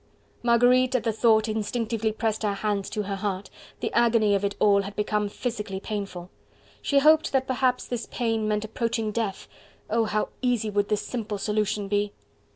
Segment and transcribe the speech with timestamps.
[0.41, 3.51] Marguerite at the thought instinctively pressed her hands to her heart,
[3.81, 6.31] the agony of it all had become physically painful.
[6.81, 9.47] She hoped that perhaps this pain meant approaching death!
[9.91, 10.05] oh!
[10.05, 12.13] how easy would this simple solution be!